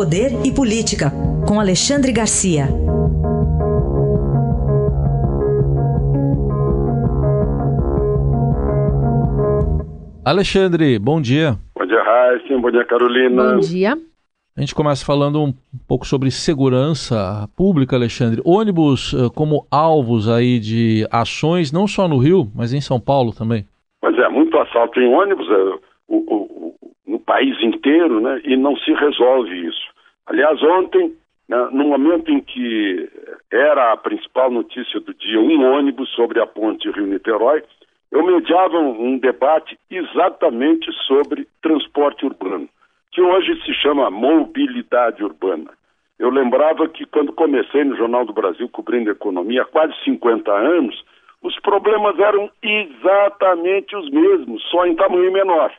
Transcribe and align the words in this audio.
Poder 0.00 0.30
e 0.46 0.50
Política, 0.50 1.10
com 1.46 1.60
Alexandre 1.60 2.10
Garcia. 2.10 2.64
Alexandre, 10.24 10.98
bom 10.98 11.20
dia. 11.20 11.56
Bom 11.76 11.84
dia, 11.84 12.02
Raíssa. 12.02 12.58
Bom 12.58 12.70
dia, 12.70 12.84
Carolina. 12.86 13.52
Bom 13.52 13.60
dia. 13.60 13.92
A 14.56 14.60
gente 14.62 14.74
começa 14.74 15.04
falando 15.04 15.38
um 15.42 15.52
pouco 15.86 16.06
sobre 16.06 16.30
segurança 16.30 17.46
pública, 17.54 17.94
Alexandre. 17.94 18.40
Ônibus 18.42 19.12
eh, 19.12 19.28
como 19.36 19.66
alvos 19.70 20.30
aí 20.30 20.58
de 20.58 21.06
ações, 21.12 21.70
não 21.70 21.86
só 21.86 22.08
no 22.08 22.16
Rio, 22.16 22.50
mas 22.56 22.72
em 22.72 22.80
São 22.80 22.98
Paulo 22.98 23.34
também. 23.34 23.66
Pois 24.00 24.16
é, 24.16 24.26
muito 24.30 24.56
assalto 24.56 24.98
em 24.98 25.14
ônibus 25.14 25.46
é, 25.50 25.62
o, 26.08 26.16
o, 26.16 26.74
no 27.06 27.18
país 27.18 27.54
inteiro, 27.62 28.18
né? 28.18 28.40
E 28.46 28.56
não 28.56 28.74
se 28.78 28.94
resolve 28.94 29.68
isso. 29.68 29.89
Aliás, 30.30 30.62
ontem, 30.62 31.12
né, 31.48 31.68
no 31.72 31.88
momento 31.88 32.30
em 32.30 32.40
que 32.40 33.10
era 33.50 33.92
a 33.92 33.96
principal 33.96 34.48
notícia 34.48 35.00
do 35.00 35.12
dia, 35.12 35.40
um 35.40 35.74
ônibus 35.74 36.08
sobre 36.10 36.40
a 36.40 36.46
ponte 36.46 36.88
Rio-Niterói, 36.88 37.64
eu 38.12 38.24
mediava 38.24 38.78
um, 38.78 39.06
um 39.06 39.18
debate 39.18 39.76
exatamente 39.90 40.88
sobre 41.04 41.48
transporte 41.60 42.24
urbano, 42.24 42.68
que 43.10 43.20
hoje 43.20 43.60
se 43.64 43.74
chama 43.74 44.08
mobilidade 44.08 45.24
urbana. 45.24 45.72
Eu 46.16 46.30
lembrava 46.30 46.88
que 46.88 47.04
quando 47.06 47.32
comecei 47.32 47.82
no 47.82 47.96
Jornal 47.96 48.24
do 48.24 48.32
Brasil 48.32 48.68
cobrindo 48.68 49.10
economia 49.10 49.62
há 49.62 49.64
quase 49.64 49.94
50 50.04 50.48
anos, 50.52 51.04
os 51.42 51.58
problemas 51.58 52.16
eram 52.20 52.48
exatamente 52.62 53.96
os 53.96 54.08
mesmos, 54.10 54.62
só 54.70 54.86
em 54.86 54.94
tamanho 54.94 55.32
menor. 55.32 55.72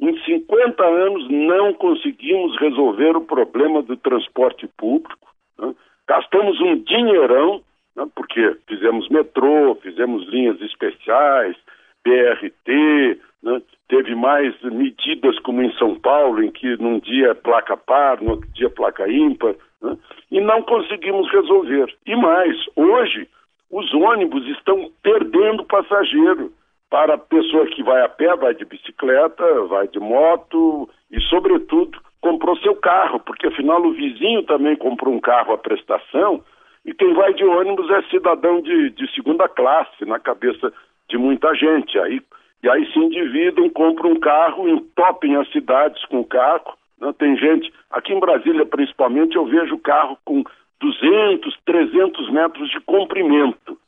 Em 0.00 0.18
50 0.24 0.84
anos 0.84 1.28
não 1.30 1.72
conseguimos 1.74 2.58
resolver 2.58 3.16
o 3.16 3.24
problema 3.24 3.82
do 3.82 3.96
transporte 3.96 4.66
público. 4.76 5.28
Né? 5.58 5.74
Gastamos 6.08 6.60
um 6.60 6.76
dinheirão, 6.76 7.62
né? 7.96 8.06
porque 8.14 8.56
fizemos 8.68 9.08
metrô, 9.08 9.76
fizemos 9.76 10.26
linhas 10.28 10.60
especiais, 10.60 11.56
BRT, 12.04 13.20
né? 13.42 13.62
teve 13.88 14.14
mais 14.14 14.60
medidas 14.62 15.38
como 15.40 15.62
em 15.62 15.72
São 15.74 15.94
Paulo, 15.98 16.42
em 16.42 16.50
que 16.50 16.76
num 16.76 16.98
dia 16.98 17.28
é 17.28 17.34
placa 17.34 17.76
par, 17.76 18.20
no 18.20 18.32
outro 18.32 18.48
dia 18.52 18.66
é 18.66 18.70
placa 18.70 19.08
ímpar, 19.08 19.54
né? 19.80 19.96
e 20.30 20.40
não 20.40 20.62
conseguimos 20.62 21.30
resolver. 21.30 21.94
E 22.04 22.16
mais, 22.16 22.56
hoje 22.74 23.28
os 23.70 23.92
ônibus 23.94 24.46
estão 24.48 24.90
perdendo 25.02 25.64
passageiro 25.64 26.52
para 26.90 27.14
a 27.14 27.18
pessoa 27.18 27.66
que 27.66 27.82
vai 27.82 28.02
a 28.02 28.08
pé, 28.08 28.34
vai 28.36 28.54
de 28.54 28.64
bicicleta, 28.64 29.44
vai 29.64 29.88
de 29.88 29.98
moto 29.98 30.88
e, 31.10 31.20
sobretudo, 31.22 31.98
comprou 32.20 32.56
seu 32.58 32.76
carro, 32.76 33.20
porque 33.20 33.46
afinal 33.46 33.82
o 33.82 33.92
vizinho 33.92 34.42
também 34.44 34.76
comprou 34.76 35.14
um 35.14 35.20
carro 35.20 35.52
à 35.52 35.58
prestação 35.58 36.42
e 36.84 36.92
quem 36.92 37.14
vai 37.14 37.32
de 37.32 37.44
ônibus 37.44 37.90
é 37.90 38.02
cidadão 38.04 38.60
de, 38.60 38.90
de 38.90 39.12
segunda 39.14 39.48
classe, 39.48 40.04
na 40.04 40.18
cabeça 40.18 40.72
de 41.08 41.16
muita 41.16 41.54
gente. 41.54 41.98
Aí, 41.98 42.20
e 42.62 42.68
aí 42.68 42.90
se 42.92 42.98
endividam, 42.98 43.68
compram 43.70 44.12
um 44.12 44.20
carro, 44.20 44.68
entopem 44.68 45.36
as 45.36 45.50
cidades 45.50 46.04
com 46.06 46.20
o 46.20 46.24
carro. 46.24 46.76
Né? 47.00 47.12
Tem 47.18 47.36
gente, 47.36 47.72
aqui 47.90 48.12
em 48.12 48.20
Brasília 48.20 48.66
principalmente, 48.66 49.36
eu 49.36 49.46
vejo 49.46 49.78
carro 49.78 50.18
com 50.24 50.44
200, 50.80 51.58
300 51.64 52.30
metros 52.30 52.70
de 52.70 52.80
comprimento. 52.80 53.78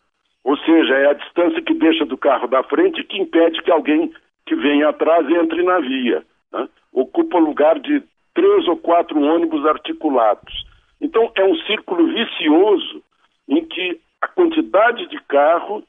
Seja, 0.77 0.95
é 0.95 1.07
a 1.07 1.15
distância 1.15 1.63
que 1.63 1.73
deixa 1.73 2.05
do 2.05 2.19
carro 2.19 2.47
da 2.49 2.63
frente 2.63 3.03
que 3.05 3.19
impede 3.19 3.63
que 3.63 3.71
alguém 3.71 4.13
que 4.45 4.55
vem 4.55 4.83
atrás 4.83 5.27
entre 5.31 5.63
na 5.63 5.81
via. 5.81 6.23
Né? 6.53 6.69
Ocupa 6.93 7.39
lugar 7.39 7.79
de 7.81 8.03
três 8.35 8.69
ou 8.69 8.77
quatro 8.77 9.19
ônibus 9.19 9.65
articulados. 9.65 10.67
Então, 11.01 11.33
é 11.35 11.45
um 11.45 11.57
círculo 11.61 12.07
vicioso 12.09 13.03
em 13.49 13.65
que 13.65 13.99
a 14.21 14.29
quantidade 14.29 15.07
de 15.07 15.19
carro 15.23 15.83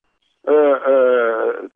uh, 0.45 1.63
uh, 1.63 1.69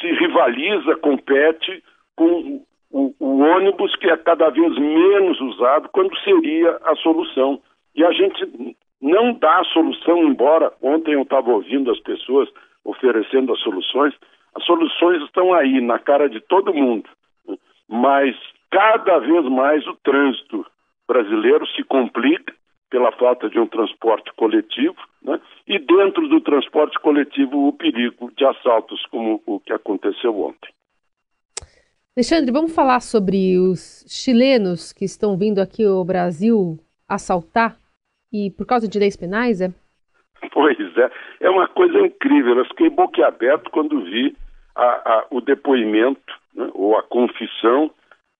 se 0.00 0.06
rivaliza, 0.12 0.96
compete 0.96 1.82
com 2.14 2.62
o, 2.92 3.14
o 3.18 3.38
ônibus 3.40 3.96
que 3.96 4.08
é 4.08 4.16
cada 4.16 4.50
vez 4.50 4.78
menos 4.78 5.40
usado, 5.40 5.88
quando 5.88 6.16
seria 6.20 6.78
a 6.84 6.94
solução. 6.96 7.60
E 7.96 8.04
a 8.04 8.12
gente 8.12 8.76
não 9.00 9.32
dá 9.32 9.60
a 9.60 9.64
solução, 9.64 10.24
embora 10.24 10.72
ontem 10.82 11.14
eu 11.14 11.22
estava 11.22 11.50
ouvindo 11.50 11.90
as 11.90 12.00
pessoas 12.00 12.48
oferecendo 12.84 13.52
as 13.52 13.60
soluções, 13.60 14.14
as 14.54 14.64
soluções 14.64 15.22
estão 15.22 15.54
aí, 15.54 15.80
na 15.80 15.98
cara 15.98 16.28
de 16.28 16.40
todo 16.40 16.74
mundo. 16.74 17.08
Mas 17.88 18.36
cada 18.70 19.18
vez 19.18 19.44
mais 19.46 19.86
o 19.86 19.96
trânsito 20.02 20.66
brasileiro 21.06 21.66
se 21.68 21.82
complica 21.84 22.54
pela 22.90 23.12
falta 23.12 23.48
de 23.48 23.58
um 23.58 23.66
transporte 23.66 24.32
coletivo, 24.34 24.96
né? 25.22 25.40
e 25.66 25.78
dentro 25.78 26.28
do 26.28 26.40
transporte 26.40 26.98
coletivo 26.98 27.68
o 27.68 27.72
perigo 27.72 28.30
de 28.36 28.44
assaltos 28.44 29.04
como 29.06 29.40
o 29.46 29.60
que 29.60 29.72
aconteceu 29.72 30.38
ontem. 30.40 30.70
Alexandre, 32.16 32.50
vamos 32.50 32.74
falar 32.74 33.00
sobre 33.00 33.56
os 33.56 34.04
chilenos 34.08 34.92
que 34.92 35.04
estão 35.04 35.38
vindo 35.38 35.60
aqui 35.60 35.84
ao 35.84 36.04
Brasil 36.04 36.78
assaltar 37.08 37.79
e 38.32 38.50
por 38.50 38.66
causa 38.66 38.88
de 38.88 38.98
leis 38.98 39.16
penais, 39.16 39.60
é? 39.60 39.72
Pois 40.52 40.78
é, 40.96 41.10
é 41.40 41.50
uma 41.50 41.68
coisa 41.68 41.98
incrível. 42.00 42.56
Eu 42.56 42.64
fiquei 42.66 42.88
boquiaberto 42.90 43.70
quando 43.70 44.02
vi 44.04 44.36
a, 44.74 44.84
a, 44.84 45.26
o 45.30 45.40
depoimento 45.40 46.34
né, 46.54 46.70
ou 46.74 46.96
a 46.96 47.02
confissão 47.02 47.90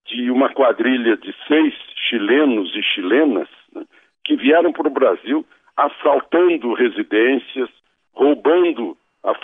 de 0.06 0.30
uma 0.30 0.52
quadrilha 0.52 1.16
de 1.16 1.34
seis 1.46 1.74
chilenos 2.08 2.74
e 2.74 2.82
chilenas 2.82 3.48
né, 3.74 3.84
que 4.24 4.36
vieram 4.36 4.72
para 4.72 4.88
o 4.88 4.92
Brasil 4.92 5.44
assaltando 5.76 6.74
residências, 6.74 7.68
roubando, 8.12 8.96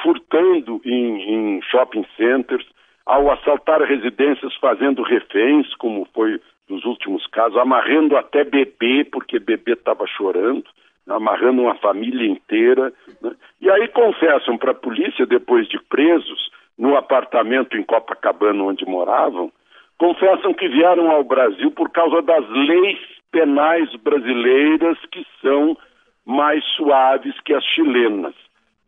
furtando 0.03 0.81
em, 0.85 1.57
em 1.57 1.63
shopping 1.63 2.05
centers, 2.17 2.67
ao 3.07 3.31
assaltar 3.31 3.81
residências 3.83 4.55
fazendo 4.57 5.03
reféns, 5.03 5.73
como 5.77 6.07
foi 6.13 6.41
nos 6.69 6.85
últimos 6.85 7.25
casos, 7.29 7.57
amarrando 7.57 8.17
até 8.17 8.43
bebê, 8.43 9.05
porque 9.05 9.39
bebê 9.39 9.75
estava 9.75 10.05
chorando, 10.09 10.65
amarrando 11.09 11.63
uma 11.63 11.77
família 11.77 12.27
inteira. 12.27 12.93
Né? 13.23 13.33
E 13.61 13.71
aí 13.71 13.87
confessam 13.89 14.59
para 14.59 14.73
a 14.73 14.75
polícia, 14.75 15.25
depois 15.25 15.69
de 15.69 15.79
presos, 15.79 16.51
no 16.77 16.97
apartamento 16.97 17.77
em 17.77 17.85
Copacabana 17.85 18.65
onde 18.65 18.85
moravam, 18.85 19.53
confessam 19.97 20.53
que 20.53 20.69
vieram 20.69 21.11
ao 21.11 21.23
Brasil 21.23 21.71
por 21.71 21.91
causa 21.91 22.21
das 22.23 22.47
leis 22.51 22.99
penais 23.31 23.95
brasileiras 23.97 24.99
que 25.13 25.25
são 25.41 25.77
mais 26.25 26.65
suaves 26.77 27.35
que 27.45 27.55
as 27.55 27.65
chilenas. 27.65 28.35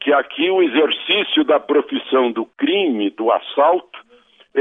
Que 0.00 0.12
aqui 0.12 0.50
o 0.50 0.62
exercício 0.62 1.44
da 1.44 1.58
profissão 1.58 2.30
do 2.30 2.44
crime, 2.44 3.10
do 3.10 3.32
assalto, 3.32 3.98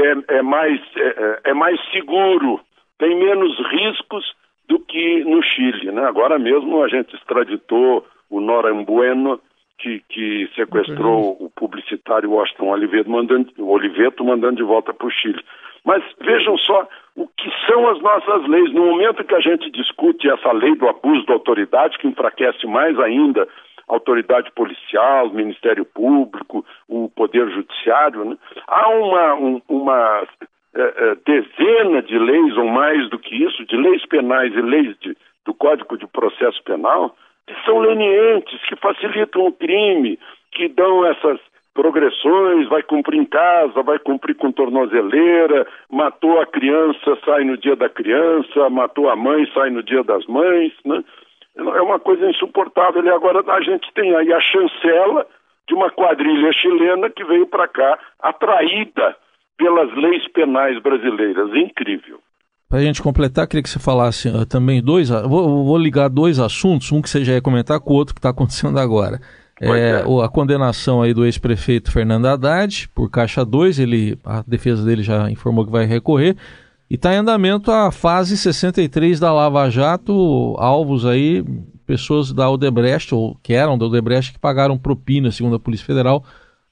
é, 0.00 0.38
é 0.38 0.42
mais, 0.42 0.80
é, 0.96 1.40
é 1.50 1.54
mais 1.54 1.80
seguro 1.90 2.60
tem 2.98 3.16
menos 3.16 3.56
riscos 3.70 4.34
do 4.68 4.78
que 4.80 5.24
no 5.24 5.42
Chile. 5.42 5.90
Né? 5.92 6.04
Agora 6.04 6.38
mesmo 6.38 6.82
a 6.82 6.88
gente 6.88 7.14
extraditou 7.14 8.04
o 8.28 8.40
Norambueno, 8.40 9.40
que, 9.78 10.02
que 10.08 10.50
sequestrou 10.56 11.36
o 11.40 11.50
publicitário 11.54 12.32
Washington 12.32 12.70
Oliveto 12.70 13.08
mandando, 13.08 13.52
Oliveto, 13.58 14.24
mandando 14.24 14.56
de 14.56 14.64
volta 14.64 14.92
para 14.92 15.06
o 15.06 15.10
Chile. 15.10 15.42
Mas 15.84 16.02
vejam 16.20 16.58
só 16.58 16.86
o 17.16 17.28
que 17.28 17.48
são 17.66 17.88
as 17.88 18.00
nossas 18.02 18.46
leis. 18.48 18.72
No 18.72 18.86
momento 18.86 19.24
que 19.24 19.34
a 19.34 19.40
gente 19.40 19.70
discute 19.70 20.28
essa 20.28 20.52
lei 20.52 20.74
do 20.74 20.88
abuso 20.88 21.24
da 21.26 21.34
autoridade, 21.34 21.96
que 21.98 22.08
enfraquece 22.08 22.66
mais 22.66 22.98
ainda 22.98 23.48
autoridade 23.88 24.50
policial, 24.52 25.30
Ministério 25.30 25.84
Público, 25.84 26.64
o 26.88 27.08
Poder 27.08 27.50
Judiciário, 27.50 28.24
né? 28.24 28.36
há 28.66 28.88
uma, 28.88 29.34
um, 29.34 29.62
uma 29.68 30.26
é, 30.74 30.80
é, 30.80 31.16
dezena 31.26 32.02
de 32.02 32.18
leis 32.18 32.56
ou 32.56 32.66
mais 32.66 33.08
do 33.10 33.18
que 33.18 33.34
isso, 33.42 33.64
de 33.66 33.76
leis 33.76 34.04
penais 34.06 34.52
e 34.54 34.60
leis 34.60 34.96
de, 35.00 35.16
do 35.44 35.54
Código 35.54 35.96
de 35.96 36.06
Processo 36.06 36.62
Penal, 36.64 37.16
que 37.46 37.54
são 37.64 37.78
lenientes, 37.78 38.60
que 38.68 38.76
facilitam 38.76 39.46
o 39.46 39.52
crime, 39.52 40.18
que 40.52 40.68
dão 40.68 41.06
essas 41.06 41.40
progressões, 41.74 42.68
vai 42.68 42.82
cumprir 42.82 43.20
em 43.20 43.24
casa, 43.24 43.82
vai 43.82 44.00
cumprir 44.00 44.34
com 44.34 44.50
tornozeleira, 44.50 45.66
matou 45.88 46.40
a 46.40 46.46
criança, 46.46 47.16
sai 47.24 47.44
no 47.44 47.56
dia 47.56 47.76
da 47.76 47.88
criança, 47.88 48.68
matou 48.68 49.08
a 49.08 49.14
mãe, 49.14 49.48
sai 49.54 49.70
no 49.70 49.82
dia 49.82 50.02
das 50.02 50.26
mães, 50.26 50.72
né? 50.84 51.04
É 51.58 51.82
uma 51.82 51.98
coisa 51.98 52.24
insuportável. 52.30 53.04
E 53.04 53.10
agora 53.10 53.42
a 53.52 53.60
gente 53.60 53.92
tem 53.94 54.14
aí 54.14 54.32
a 54.32 54.40
chancela 54.40 55.26
de 55.68 55.74
uma 55.74 55.90
quadrilha 55.90 56.52
chilena 56.52 57.10
que 57.10 57.24
veio 57.24 57.46
para 57.46 57.68
cá 57.68 57.98
atraída 58.20 59.16
pelas 59.56 59.94
leis 59.96 60.26
penais 60.32 60.80
brasileiras. 60.80 61.50
Incrível. 61.54 62.20
Para 62.68 62.78
a 62.78 62.82
gente 62.82 63.02
completar, 63.02 63.46
queria 63.46 63.62
que 63.62 63.68
você 63.68 63.78
falasse 63.78 64.28
uh, 64.28 64.46
também 64.46 64.82
dois. 64.82 65.10
Uh, 65.10 65.28
vou, 65.28 65.64
vou, 65.64 65.78
ligar 65.78 66.08
dois 66.08 66.38
assuntos, 66.38 66.92
um 66.92 67.00
que 67.00 67.08
você 67.08 67.24
já 67.24 67.32
ia 67.32 67.42
comentar 67.42 67.80
com 67.80 67.92
o 67.92 67.96
outro 67.96 68.14
que 68.14 68.18
está 68.18 68.28
acontecendo 68.28 68.78
agora. 68.78 69.18
É, 69.60 69.68
é. 69.68 70.24
A 70.24 70.28
condenação 70.28 71.02
aí 71.02 71.12
do 71.12 71.24
ex-prefeito 71.24 71.90
Fernando 71.90 72.26
Haddad 72.26 72.88
por 72.94 73.10
Caixa 73.10 73.44
2, 73.44 73.80
ele, 73.80 74.16
a 74.24 74.44
defesa 74.46 74.84
dele 74.84 75.02
já 75.02 75.28
informou 75.30 75.64
que 75.64 75.72
vai 75.72 75.84
recorrer. 75.84 76.36
E 76.90 76.94
está 76.94 77.12
em 77.12 77.18
andamento 77.18 77.70
a 77.70 77.92
fase 77.92 78.34
63 78.34 79.20
da 79.20 79.30
Lava 79.30 79.68
Jato, 79.68 80.56
alvos 80.58 81.04
aí, 81.04 81.44
pessoas 81.86 82.32
da 82.32 82.48
Odebrecht, 82.48 83.14
ou 83.14 83.36
que 83.44 83.52
eram 83.52 83.76
da 83.76 83.84
Odebrecht, 83.84 84.32
que 84.32 84.40
pagaram 84.40 84.78
propina, 84.78 85.30
segundo 85.30 85.56
a 85.56 85.60
Polícia 85.60 85.86
Federal, 85.86 86.22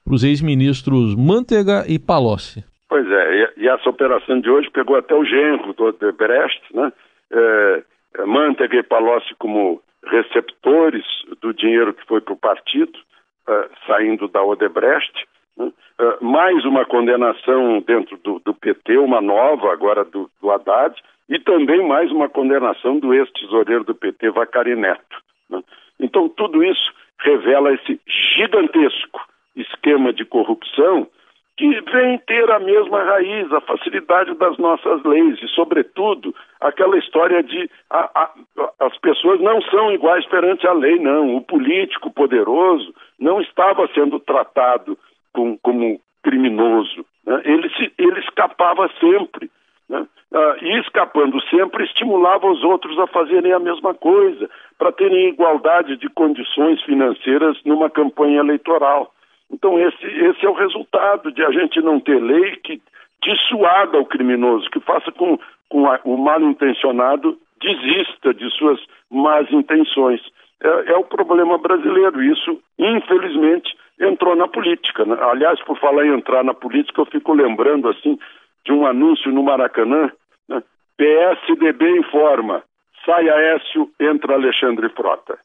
para 0.02 0.14
os 0.14 0.24
ex-ministros 0.24 1.14
Mantega 1.14 1.84
e 1.86 1.98
Palocci. 1.98 2.64
Pois 2.88 3.06
é, 3.10 3.52
e, 3.58 3.68
essa 3.68 3.90
operação 3.90 4.40
de 4.40 4.48
hoje 4.48 4.70
pegou 4.70 4.96
até 4.96 5.14
o 5.14 5.24
genro 5.24 5.74
do 5.74 5.84
Odebrecht, 5.84 6.62
né? 6.72 6.90
É, 7.30 7.82
é 8.18 8.76
e 8.78 8.82
Palocci 8.84 9.34
como 9.38 9.82
receptores 10.06 11.04
do 11.42 11.52
dinheiro 11.52 11.92
que 11.92 12.06
foi 12.06 12.22
para 12.22 12.32
o 12.32 12.38
partido, 12.38 12.98
é, 13.46 13.68
saindo 13.86 14.28
da 14.28 14.42
Odebrecht, 14.42 15.12
né? 15.56 15.72
é, 15.98 16.24
mais 16.24 16.64
uma 16.64 16.84
condenação 16.84 17.80
dentro 17.80 18.16
do, 18.18 18.40
do, 18.44 18.54
PT, 18.54 18.98
uma 18.98 19.20
nova 19.20 19.72
agora 19.72 20.04
do, 20.04 20.30
do 20.40 20.50
Haddad, 20.50 20.94
e 21.28 21.38
também 21.38 21.86
mais 21.86 22.10
uma 22.12 22.28
condenação 22.28 22.98
do 22.98 23.12
ex-tesoureiro 23.12 23.84
do 23.84 23.94
PT, 23.94 24.30
Vacari 24.30 24.76
Neto. 24.76 25.16
Né? 25.50 25.62
Então, 25.98 26.28
tudo 26.28 26.62
isso 26.62 26.92
revela 27.18 27.72
esse 27.72 28.00
gigantesco 28.36 29.20
esquema 29.56 30.12
de 30.12 30.24
corrupção 30.24 31.08
que 31.56 31.80
vem 31.80 32.18
ter 32.18 32.50
a 32.50 32.58
mesma 32.58 33.02
raiz, 33.02 33.50
a 33.50 33.62
facilidade 33.62 34.34
das 34.34 34.58
nossas 34.58 35.02
leis 35.04 35.42
e, 35.42 35.48
sobretudo, 35.48 36.34
aquela 36.60 36.98
história 36.98 37.42
de 37.42 37.70
a, 37.88 38.10
a, 38.14 38.34
as 38.80 38.96
pessoas 38.98 39.40
não 39.40 39.62
são 39.62 39.90
iguais 39.90 40.26
perante 40.26 40.66
a 40.66 40.74
lei, 40.74 40.98
não. 40.98 41.34
O 41.34 41.40
político 41.40 42.10
poderoso 42.10 42.94
não 43.18 43.40
estava 43.40 43.88
sendo 43.94 44.20
tratado 44.20 44.98
com, 45.36 45.58
como 45.58 46.00
criminoso. 46.22 47.04
Né? 47.26 47.42
Ele, 47.44 47.68
se, 47.76 47.92
ele 47.98 48.18
escapava 48.20 48.90
sempre. 48.98 49.50
Né? 49.88 50.06
Ah, 50.32 50.56
e 50.62 50.80
escapando 50.80 51.40
sempre, 51.48 51.84
estimulava 51.84 52.50
os 52.50 52.64
outros 52.64 52.98
a 52.98 53.06
fazerem 53.06 53.52
a 53.52 53.60
mesma 53.60 53.94
coisa, 53.94 54.50
para 54.78 54.90
terem 54.90 55.28
igualdade 55.28 55.96
de 55.96 56.08
condições 56.08 56.82
financeiras 56.82 57.56
numa 57.64 57.90
campanha 57.90 58.40
eleitoral. 58.40 59.12
Então, 59.52 59.78
esse, 59.78 60.04
esse 60.04 60.44
é 60.44 60.48
o 60.48 60.54
resultado 60.54 61.30
de 61.30 61.44
a 61.44 61.52
gente 61.52 61.80
não 61.80 62.00
ter 62.00 62.20
lei 62.20 62.56
que 62.56 62.80
dissuada 63.22 63.98
o 63.98 64.06
criminoso, 64.06 64.68
que 64.70 64.80
faça 64.80 65.12
com, 65.12 65.38
com 65.68 65.86
a, 65.86 66.00
o 66.04 66.16
mal 66.16 66.40
intencionado 66.40 67.38
desista 67.60 68.34
de 68.34 68.50
suas 68.50 68.80
más 69.10 69.50
intenções. 69.52 70.20
É, 70.62 70.92
é, 70.92 70.96
o 70.96 71.04
problema 71.04 71.58
brasileiro. 71.58 72.22
Isso, 72.22 72.60
infelizmente, 72.78 73.76
entrou 74.00 74.36
na 74.36 74.48
política. 74.48 75.04
Né? 75.04 75.16
Aliás, 75.20 75.62
por 75.64 75.78
falar 75.78 76.06
em 76.06 76.14
entrar 76.14 76.44
na 76.44 76.54
política, 76.54 77.00
eu 77.00 77.06
fico 77.06 77.32
lembrando 77.32 77.88
assim 77.88 78.18
de 78.64 78.72
um 78.72 78.86
anúncio 78.86 79.30
no 79.32 79.42
Maracanã. 79.42 80.10
Né? 80.48 80.62
PSDB 80.96 81.98
informa: 81.98 82.62
sai 83.04 83.28
Aécio, 83.28 83.88
entra 84.00 84.34
Alexandre 84.34 84.88
Frota. 84.90 85.38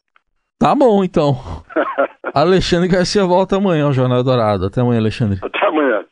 Tá 0.60 0.76
bom, 0.76 1.04
então. 1.04 1.34
Alexandre 2.36 2.88
Garcia 2.88 3.26
volta 3.26 3.58
amanhã 3.58 3.86
ao 3.86 3.94
Jornal 3.94 4.24
Dourado. 4.24 4.68
Até 4.68 4.82
amanhã, 4.82 5.00
Alexandre. 5.00 5.40
Até 5.42 5.66
amanhã. 5.66 6.06